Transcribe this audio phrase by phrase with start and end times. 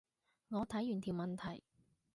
[0.49, 1.61] 我睇完條問題